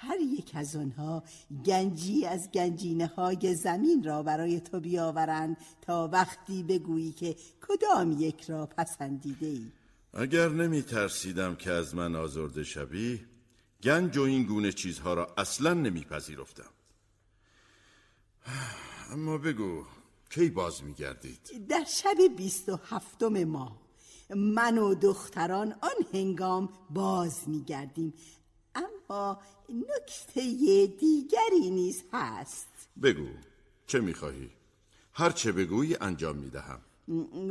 هر 0.00 0.20
یک 0.20 0.50
از 0.54 0.76
آنها 0.76 1.22
گنجی 1.66 2.26
از 2.26 2.50
گنجینه 2.50 3.06
های 3.06 3.54
زمین 3.54 4.04
را 4.04 4.22
برای 4.22 4.60
تو 4.60 4.80
بیاورند 4.80 5.56
تا 5.82 6.08
وقتی 6.12 6.62
بگویی 6.62 7.12
که 7.12 7.36
کدام 7.68 8.16
یک 8.18 8.50
را 8.50 8.66
پسندیده 8.66 9.46
ای 9.46 9.72
اگر 10.14 10.48
نمی 10.48 10.82
ترسیدم 10.82 11.54
که 11.54 11.70
از 11.70 11.94
من 11.94 12.16
آزرده 12.16 12.64
شوی 12.64 13.20
گنج 13.82 14.16
و 14.16 14.22
این 14.22 14.44
گونه 14.44 14.72
چیزها 14.72 15.14
را 15.14 15.34
اصلا 15.38 15.74
نمیپذیرفتم. 15.74 16.70
اما 19.12 19.38
بگو 19.38 19.84
کی 20.30 20.50
باز 20.50 20.84
میگردید؟ 20.84 21.66
در 21.68 21.84
شب 21.84 22.36
بیست 22.36 22.68
و 22.68 22.78
هفتم 22.84 23.44
ماه 23.44 23.88
من 24.36 24.78
و 24.78 24.94
دختران 24.94 25.72
آن 25.72 26.06
هنگام 26.12 26.68
باز 26.90 27.48
میگردیم. 27.48 28.14
اما 28.74 29.40
نکته 29.68 30.40
دیگری 31.00 31.70
نیز 31.70 32.04
هست. 32.12 32.68
بگو 33.02 33.28
چه 33.86 34.00
می‌خواهی؟ 34.00 34.50
هر 35.12 35.30
چه 35.30 35.52
بگویی 35.52 35.96
انجام 36.00 36.36
می‌دهم. 36.36 36.80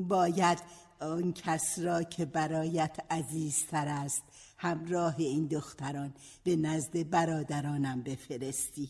باید 0.08 0.60
آن 1.00 1.34
کس 1.34 1.80
را 1.80 2.04
که 2.04 2.26
برایت 2.26 2.98
عزیزتر 3.10 3.88
است 3.88 4.24
همراه 4.58 5.16
این 5.20 5.48
دختران 5.48 6.14
به 6.44 6.56
نزد 6.56 7.10
برادرانم 7.10 8.02
بفرستی. 8.04 8.90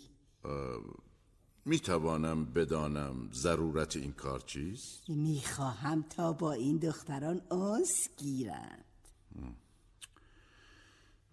می‌توانم 1.65 2.45
بدانم 2.45 3.29
ضرورت 3.33 3.95
این 3.95 4.11
کار 4.11 4.39
چیست؟ 4.39 5.09
می‌خواهم 5.09 6.03
تا 6.03 6.33
با 6.33 6.53
این 6.53 6.77
دختران 6.77 7.41
آنس 7.49 8.09
گیرند. 8.17 8.85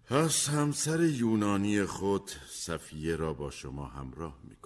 پس 0.05 0.49
همسر 0.49 1.03
یونانی 1.03 1.85
خود 1.85 2.31
صفیه 2.49 3.15
را 3.15 3.33
با 3.33 3.51
شما 3.51 3.85
همراه 3.85 4.39
می‌کنم. 4.43 4.65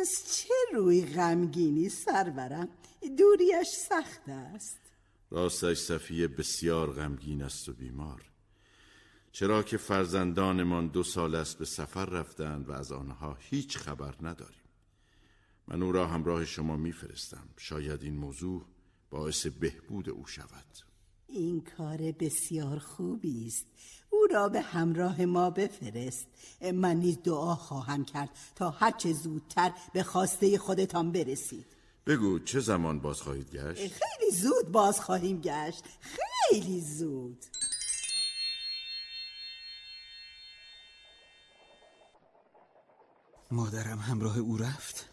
از 0.00 0.08
چه 0.36 0.54
روی 0.72 1.04
غمگینی 1.06 1.88
سرورم؟ 1.88 2.68
دوریش 3.18 3.68
سخت 3.68 4.28
است. 4.28 4.78
راستش 5.30 5.78
صفیه 5.78 6.28
بسیار 6.28 6.92
غمگین 6.92 7.42
است 7.42 7.68
و 7.68 7.72
بیمار. 7.72 8.22
چرا 9.32 9.62
که 9.62 9.76
فرزندانمان 9.76 10.86
دو 10.86 11.02
سال 11.02 11.34
است 11.34 11.58
به 11.58 11.64
سفر 11.64 12.04
رفتند 12.04 12.68
و 12.68 12.72
از 12.72 12.92
آنها 12.92 13.36
هیچ 13.40 13.78
خبر 13.78 14.14
نداریم. 14.22 14.62
من 15.68 15.82
او 15.82 15.92
را 15.92 16.06
همراه 16.06 16.44
شما 16.44 16.76
میفرستم. 16.76 17.48
شاید 17.56 18.02
این 18.02 18.16
موضوع 18.16 18.64
باعث 19.10 19.46
بهبود 19.46 20.08
او 20.08 20.26
شود. 20.26 20.64
این 21.28 21.60
کار 21.60 21.96
بسیار 21.96 22.78
خوبی 22.78 23.46
است. 23.46 23.66
او 24.10 24.26
را 24.30 24.48
به 24.48 24.60
همراه 24.60 25.24
ما 25.24 25.50
بفرست. 25.50 26.26
من 26.74 26.96
نیز 26.96 27.18
دعا 27.24 27.54
خواهم 27.54 28.04
کرد 28.04 28.30
تا 28.54 28.70
هرچه 28.70 29.12
زودتر 29.12 29.72
به 29.92 30.02
خواسته 30.02 30.58
خودتان 30.58 31.12
برسید. 31.12 31.75
بگو 32.06 32.38
چه 32.38 32.60
زمان 32.60 33.00
باز 33.00 33.22
خواهید 33.22 33.50
گشت؟ 33.50 33.78
خیلی 33.78 34.30
زود 34.32 34.72
باز 34.72 35.00
خواهیم 35.00 35.40
گشت. 35.40 35.84
خیلی 36.00 36.80
زود. 36.80 37.44
مادرم 43.50 43.98
همراه 43.98 44.38
او 44.38 44.56
رفت. 44.56 45.08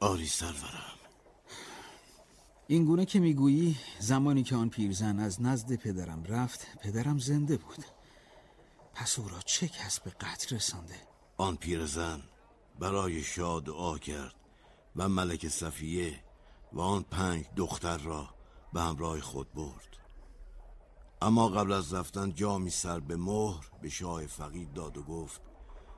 آری 0.00 0.26
سرورم. 0.26 0.98
این 2.66 2.84
گونه 2.84 3.04
که 3.04 3.18
می‌گویی 3.18 3.76
زمانی 3.98 4.42
که 4.42 4.56
آن 4.56 4.68
پیرزن 4.68 5.20
از 5.20 5.42
نزد 5.42 5.74
پدرم 5.76 6.24
رفت 6.24 6.78
پدرم 6.78 7.18
زنده 7.18 7.56
بود. 7.56 7.84
پس 8.94 9.18
او 9.18 9.28
را 9.28 9.40
چه 9.40 9.68
کس 9.68 10.00
به 10.00 10.10
قتل 10.10 10.56
رسانده؟ 10.56 10.94
آن 11.36 11.56
پیرزن 11.56 12.22
برای 12.78 13.22
شاه 13.22 13.60
دعا 13.60 13.98
کرد 13.98 14.34
و 14.96 15.08
ملک 15.08 15.48
صفیه 15.48 16.25
و 16.72 16.80
آن 16.80 17.02
پنج 17.02 17.46
دختر 17.56 17.98
را 17.98 18.28
به 18.72 18.80
همراه 18.80 19.20
خود 19.20 19.52
برد. 19.52 19.96
اما 21.22 21.48
قبل 21.48 21.72
از 21.72 21.94
رفتن 21.94 22.34
جامی 22.34 22.70
سر 22.70 23.00
به 23.00 23.16
مهر 23.16 23.70
به 23.82 23.88
شاه 23.88 24.26
فقید 24.26 24.72
داد 24.72 24.96
و 24.96 25.02
گفت 25.02 25.40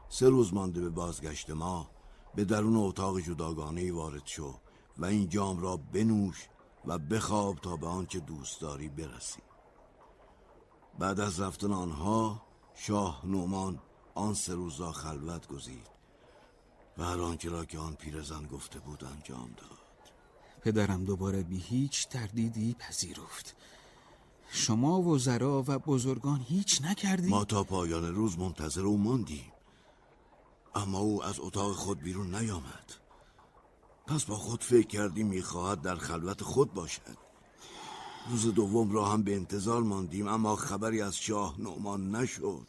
سه 0.08 0.28
روز 0.28 0.54
مانده 0.54 0.80
به 0.80 0.90
بازگشت 0.90 1.50
ما 1.50 1.90
به 2.34 2.44
درون 2.44 2.76
اتاق 2.76 3.20
جداگانه 3.20 3.92
وارد 3.92 4.26
شو 4.26 4.58
و 4.98 5.04
این 5.04 5.28
جام 5.28 5.60
را 5.60 5.76
بنوش 5.76 6.48
و 6.84 6.98
بخواب 6.98 7.56
تا 7.56 7.76
به 7.76 7.86
آنچه 7.86 8.20
دوست 8.20 8.60
داری 8.60 8.88
برسی. 8.88 9.42
بعد 10.98 11.20
از 11.20 11.40
رفتن 11.40 11.72
آنها 11.72 12.42
شاه 12.74 13.26
نومان 13.26 13.80
آن 14.14 14.34
سه 14.34 14.54
روز 14.54 14.80
را 14.80 14.92
خلوت 14.92 15.48
گزید 15.48 15.90
و 16.98 17.04
هر 17.04 17.20
آنچه 17.20 17.50
را 17.50 17.64
که 17.64 17.78
آن 17.78 17.94
پیرزن 17.94 18.46
گفته 18.46 18.78
بود 18.78 19.04
انجام 19.04 19.50
داد. 19.56 19.87
پدرم 20.60 21.04
دوباره 21.04 21.42
بی 21.42 21.58
هیچ 21.58 22.08
تردیدی 22.08 22.76
پذیرفت. 22.78 23.56
شما 24.50 25.02
وزرا 25.02 25.64
و 25.66 25.78
بزرگان 25.78 26.40
هیچ 26.48 26.82
نکردید؟ 26.82 27.30
ما 27.30 27.44
تا 27.44 27.64
پایان 27.64 28.14
روز 28.14 28.38
منتظر 28.38 28.80
او 28.80 28.98
ماندیم. 28.98 29.52
اما 30.74 30.98
او 30.98 31.24
از 31.24 31.40
اتاق 31.40 31.72
خود 31.72 31.98
بیرون 31.98 32.34
نیامد. 32.34 32.94
پس 34.06 34.24
با 34.24 34.36
خود 34.36 34.64
فکر 34.64 34.86
کردیم 34.86 35.26
می‌خواهد 35.26 35.82
در 35.82 35.96
خلوت 35.96 36.42
خود 36.42 36.74
باشد. 36.74 37.16
روز 38.30 38.46
دوم 38.46 38.92
را 38.92 39.04
هم 39.04 39.22
به 39.22 39.36
انتظار 39.36 39.82
ماندیم 39.82 40.28
اما 40.28 40.56
خبری 40.56 41.02
از 41.02 41.16
شاه 41.16 41.60
نعمان 41.60 42.16
نشد. 42.16 42.66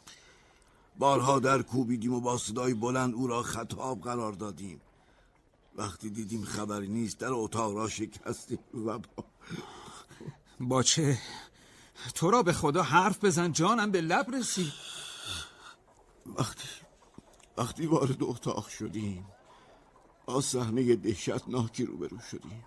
بارها 0.99 1.39
در 1.39 1.61
کوبیدیم 1.61 2.13
و 2.13 2.19
با 2.19 2.37
صدای 2.37 2.73
بلند 2.73 3.13
او 3.13 3.27
را 3.27 3.43
خطاب 3.43 4.01
قرار 4.01 4.33
دادیم. 4.33 4.81
وقتی 5.75 6.09
دیدیم 6.09 6.43
خبری 6.43 6.87
نیست 6.87 7.17
در 7.17 7.31
اتاق 7.31 7.75
را 7.75 7.89
شکستیم. 7.89 8.59
و 8.73 8.97
با... 8.97 9.25
با 10.59 10.83
چه؟ 10.83 11.17
تو 12.15 12.31
را 12.31 12.43
به 12.43 12.53
خدا 12.53 12.83
حرف 12.83 13.23
بزن 13.23 13.51
جانم 13.51 13.91
به 13.91 14.01
لب 14.01 14.35
رسید. 14.35 14.73
وقتی 16.25 16.69
وقتی 17.57 17.85
وارد 17.85 18.23
اتاق 18.23 18.67
شدیم 18.67 19.25
با 20.25 20.41
صحنه 20.41 20.95
دهشتناکی 20.95 21.85
روبرو 21.85 22.19
شدیم. 22.31 22.65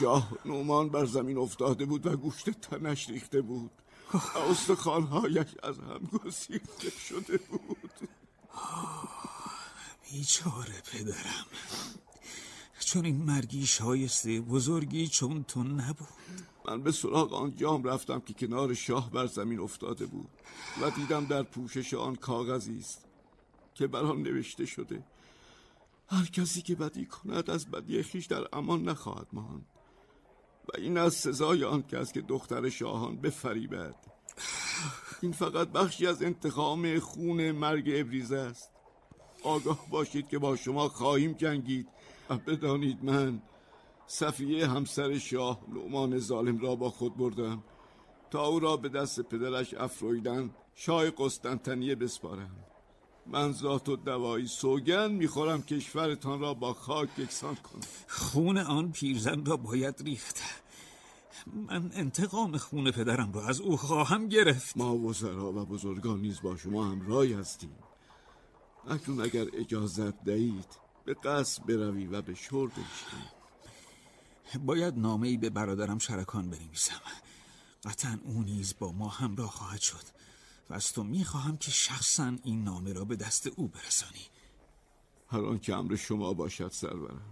شاه 0.00 0.32
نومان 0.44 0.88
بر 0.88 1.04
زمین 1.04 1.38
افتاده 1.38 1.84
بود 1.84 2.06
و 2.06 2.16
گوشت 2.16 2.50
تنش 2.50 3.08
ریخته 3.08 3.40
بود. 3.40 3.70
و 4.14 4.38
استخوانهایش 4.38 5.54
از 5.62 5.78
هم 5.78 6.08
گسیخته 6.24 6.90
شده 6.90 7.36
بود. 7.36 8.08
بیچاره 10.10 10.82
پدرم. 10.92 11.46
چون 12.80 13.04
این 13.04 13.16
مرگی 13.16 13.66
شایسته 13.66 14.40
بزرگی 14.40 15.08
چون 15.08 15.44
تو 15.44 15.62
نبود. 15.62 16.08
من 16.68 16.82
به 16.82 16.92
سراغ 16.92 17.34
آن 17.34 17.56
جام 17.56 17.84
رفتم 17.84 18.20
که 18.20 18.34
کنار 18.34 18.74
شاه 18.74 19.10
بر 19.10 19.26
زمین 19.26 19.60
افتاده 19.60 20.06
بود 20.06 20.28
و 20.82 20.90
دیدم 20.90 21.26
در 21.26 21.42
پوشش 21.42 21.94
آن 21.94 22.16
کاغذی 22.16 22.78
است 22.78 23.04
که 23.74 23.86
بر 23.86 24.00
آن 24.00 24.22
نوشته 24.22 24.66
شده. 24.66 25.04
هر 26.08 26.24
کسی 26.24 26.62
که 26.62 26.74
بدی 26.74 27.06
کند 27.06 27.50
از 27.50 27.70
بدی 27.70 28.02
خیش 28.02 28.26
در 28.26 28.44
امان 28.52 28.88
نخواهد 28.88 29.26
ماند. 29.32 29.66
و 30.68 30.70
این 30.78 30.98
از 30.98 31.14
سزای 31.14 31.64
آن 31.64 31.82
کس 31.82 32.12
که 32.12 32.20
دختر 32.20 32.68
شاهان 32.68 33.16
بفریبد. 33.16 33.94
این 35.20 35.32
فقط 35.32 35.68
بخشی 35.68 36.06
از 36.06 36.22
انتخام 36.22 36.98
خون 36.98 37.50
مرگ 37.50 37.90
ابریزه 37.94 38.36
است. 38.36 38.77
آگاه 39.48 39.86
باشید 39.90 40.28
که 40.28 40.38
با 40.38 40.56
شما 40.56 40.88
خواهیم 40.88 41.32
جنگید. 41.32 41.88
و 42.30 42.36
بدانید 42.36 43.04
من 43.04 43.42
صفیه 44.06 44.66
همسر 44.68 45.18
شاه 45.18 45.60
نعمان 45.68 46.18
ظالم 46.18 46.58
را 46.58 46.76
با 46.76 46.90
خود 46.90 47.16
بردم 47.16 47.62
تا 48.30 48.46
او 48.46 48.60
را 48.60 48.76
به 48.76 48.88
دست 48.88 49.20
پدرش 49.20 49.74
افرویدن 49.74 50.50
شاه 50.74 51.10
قسطنطنیه 51.10 51.94
بسپارم. 51.94 52.56
من 53.26 53.52
ذات 53.52 53.88
و 53.88 53.96
دوایی 53.96 54.46
سوگن 54.46 55.12
می‌خورم 55.12 55.62
کشورتان 55.62 56.40
را 56.40 56.54
با 56.54 56.72
خاک 56.72 57.08
یکسان 57.18 57.54
کنم. 57.54 57.80
خون 58.08 58.58
آن 58.58 58.92
پیرزن 58.92 59.44
را 59.44 59.56
باید 59.56 60.02
ریخت. 60.02 60.42
من 61.68 61.90
انتقام 61.94 62.56
خون 62.56 62.90
پدرم 62.90 63.32
را 63.32 63.46
از 63.46 63.60
او 63.60 63.76
خواهم 63.76 64.28
گرفت. 64.28 64.76
ما 64.76 64.96
وزرا 64.96 65.52
و 65.52 65.64
بزرگان 65.64 66.20
نیز 66.20 66.42
با 66.42 66.56
شما 66.56 66.84
همراهی 66.84 67.32
هستیم. 67.32 67.70
اکنون 68.88 69.20
اگر 69.20 69.46
اجازت 69.52 70.24
دهید 70.24 70.66
به 71.04 71.14
قصد 71.14 71.66
بروی 71.66 72.06
و 72.06 72.22
به 72.22 72.34
شور 72.34 72.68
بشیم 72.68 73.38
باید 74.66 74.98
نامه 74.98 75.28
ای 75.28 75.36
به 75.36 75.50
برادرم 75.50 75.98
شرکان 75.98 76.50
بنویسم. 76.50 77.00
قطعا 77.84 78.18
او 78.24 78.42
نیز 78.42 78.74
با 78.78 78.92
ما 78.92 79.08
همراه 79.08 79.50
خواهد 79.50 79.80
شد 79.80 80.04
و 80.70 80.74
از 80.74 80.92
تو 80.92 81.04
می‌خواهم 81.04 81.56
که 81.56 81.70
شخصا 81.70 82.36
این 82.44 82.64
نامه 82.64 82.92
را 82.92 83.04
به 83.04 83.16
دست 83.16 83.46
او 83.46 83.68
برسانی. 83.68 84.26
هر 85.28 85.56
که 85.56 85.74
امر 85.74 85.96
شما 85.96 86.32
باشد 86.32 86.72
سرورم. 86.72 87.22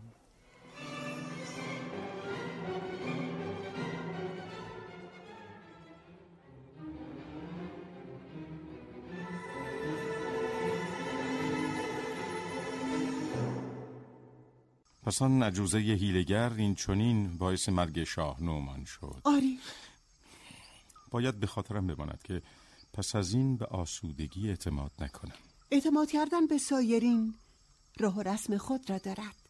پس 15.07 15.23
آن 15.23 15.43
عجوزه 15.43 15.79
هیلگر 15.79 16.53
این 16.53 16.75
چونین 16.75 17.39
باعث 17.39 17.69
مرگ 17.69 18.05
شاه 18.05 18.43
نومان 18.43 18.85
شد. 18.85 19.21
آری. 19.25 19.59
باید 21.11 21.41
به 21.41 21.47
خاطرم 21.47 21.87
بماند 21.87 22.23
که 22.23 22.43
پس 22.93 23.15
از 23.15 23.33
این 23.33 23.57
به 23.57 23.67
آسودگی 23.67 24.49
اعتماد 24.49 24.93
نکنم. 24.99 25.35
اعتماد 25.71 26.11
کردن 26.11 26.47
به 26.47 26.59
سایرین 26.59 27.35
راه 28.01 28.17
و 28.17 28.23
رسم 28.23 28.57
خود 28.57 28.91
را 28.91 28.99
دارد. 28.99 29.46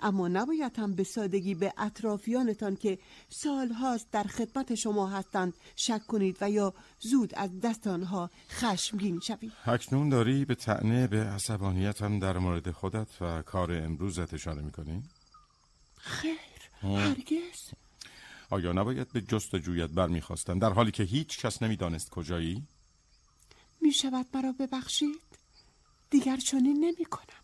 اما 0.00 0.28
نباید 0.28 0.78
هم 0.78 0.94
به 0.94 1.04
سادگی 1.04 1.54
به 1.54 1.72
اطرافیانتان 1.78 2.76
که 2.76 2.98
سالهاست 3.28 4.10
در 4.10 4.22
خدمت 4.22 4.74
شما 4.74 5.08
هستند 5.08 5.54
شک 5.76 6.06
کنید 6.06 6.36
و 6.40 6.50
یا 6.50 6.74
زود 7.00 7.34
از 7.34 7.60
دست 7.60 7.86
آنها 7.86 8.30
خشمگین 8.50 9.20
شوید. 9.20 9.52
اکنون 9.66 10.08
داری 10.08 10.44
به 10.44 10.54
تعنه 10.54 11.06
به 11.06 11.20
عصبانیتم 11.24 12.18
در 12.18 12.38
مورد 12.38 12.70
خودت 12.70 13.22
و 13.22 13.42
کار 13.42 13.72
امروزت 13.72 14.34
اشاره 14.34 14.62
می‌کنی؟ 14.62 15.02
خیر. 15.96 16.38
هرگز. 16.82 17.70
آیا 18.50 18.72
نباید 18.72 19.12
به 19.12 19.20
جستجویت 19.20 19.90
برمیخواستم؟ 19.90 20.58
در 20.58 20.72
حالی 20.72 20.90
که 20.90 21.02
هیچ 21.02 21.38
کس 21.38 21.62
نمی‌دانست 21.62 22.10
کجایی؟ 22.10 22.62
می 23.80 23.92
شود 23.92 24.26
مرا 24.34 24.52
ببخشید. 24.52 25.20
دیگر 26.10 26.36
چنین 26.36 26.84
نمی 26.84 27.04
کنم 27.04 27.43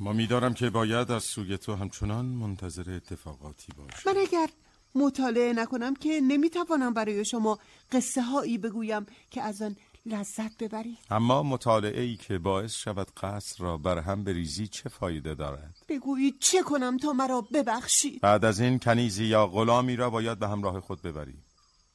اما 0.00 0.12
میدارم 0.12 0.54
که 0.54 0.70
باید 0.70 1.10
از 1.10 1.24
سوی 1.24 1.58
تو 1.58 1.74
همچنان 1.74 2.24
منتظر 2.24 2.90
اتفاقاتی 2.90 3.72
باشم. 3.72 4.10
من 4.10 4.16
اگر 4.16 4.50
مطالعه 4.94 5.52
نکنم 5.52 5.94
که 5.94 6.20
نمی‌توانم 6.20 6.94
برای 6.94 7.24
شما 7.24 7.58
قصه 7.92 8.22
هایی 8.22 8.58
بگویم 8.58 9.06
که 9.30 9.42
از 9.42 9.62
آن 9.62 9.76
لذت 10.06 10.58
ببرید. 10.58 10.98
اما 11.10 11.42
مطالعه 11.42 12.00
ای 12.02 12.16
که 12.16 12.38
باعث 12.38 12.74
شود 12.74 13.10
قصر 13.16 13.64
را 13.64 13.76
برهم 13.76 14.24
بریزی 14.24 14.66
چه 14.66 14.88
فایده 14.88 15.34
دارد؟ 15.34 15.74
بگویید 15.88 16.34
چه 16.40 16.62
کنم 16.62 16.96
تا 16.96 17.12
مرا 17.12 17.40
ببخشید. 17.40 18.20
بعد 18.20 18.44
از 18.44 18.60
این 18.60 18.78
کنیزی 18.78 19.24
یا 19.24 19.46
غلامی 19.46 19.96
را 19.96 20.10
باید 20.10 20.38
به 20.38 20.48
همراه 20.48 20.80
خود 20.80 21.02
ببری. 21.02 21.38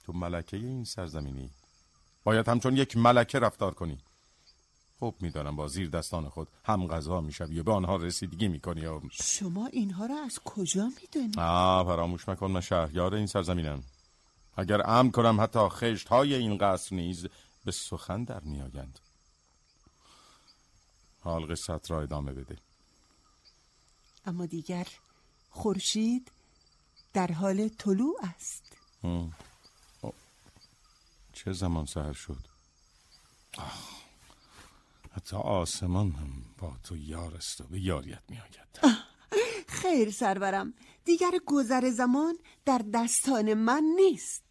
تو 0.06 0.14
ملکه 0.14 0.58
این 0.58 0.84
سرزمینی. 0.84 1.50
باید 2.24 2.48
همچون 2.48 2.78
یک 2.78 2.98
ملکه 2.98 3.40
رفتار 3.40 3.74
کنی. 3.74 3.98
خوب 5.00 5.22
می‌دانم 5.22 5.56
با 5.56 5.68
زیر 5.68 5.90
دستان 5.90 6.30
خود 6.30 6.48
هم 6.66 6.88
غذا 6.88 7.22
می‌شوی 7.22 7.60
و 7.60 7.64
به 7.64 7.72
آنها 7.72 7.96
رسیدگی 7.96 8.48
می‌کنی 8.48 8.86
و... 8.86 9.02
شما 9.12 9.66
اینها 9.66 10.06
را 10.06 10.16
از 10.26 10.40
کجا 10.40 10.92
می‌دونید؟ 11.02 11.40
آه 11.40 11.86
فراموش 11.86 12.30
مکن 12.30 12.52
من 12.52 12.62
شهریار 12.62 13.16
این 13.16 13.28
سرزمینم. 13.28 13.84
اگر 14.58 14.90
امن 14.90 15.12
کنم 15.12 15.42
حتی 15.42 15.60
خشت 15.60 16.08
های 16.08 16.36
این 16.36 16.58
قصر 16.58 16.96
نیز 16.96 17.28
به 17.66 17.72
سخن 17.72 18.24
در 18.24 18.40
میآیند. 18.40 19.00
حال 21.22 21.46
قصت 21.46 21.92
را 21.92 22.02
ادامه 22.02 22.34
بده. 22.34 22.58
اما 24.26 24.46
دیگر 24.46 24.88
خورشید 25.50 26.32
در 27.14 27.32
حال 27.32 27.70
طلوع 27.70 28.16
است. 28.24 28.78
چه 31.34 31.54
زمان 31.54 31.86
سهر 31.86 32.14
شد؟ 32.14 32.48
حتی 35.16 35.36
آسمان 35.36 36.12
هم 36.12 36.30
با 36.58 36.74
تو 36.84 36.98
یار 36.98 37.36
است 37.36 37.62
و 37.62 37.64
به 37.64 37.80
یاریت 37.80 38.22
می 38.30 38.38
آید. 38.38 38.96
خیر 39.68 40.12
سرورم. 40.12 40.74
دیگر 41.06 41.32
گذر 41.46 41.90
زمان 41.90 42.38
در 42.66 42.82
دستان 42.94 43.54
من 43.54 43.84
نیست. 43.96 44.45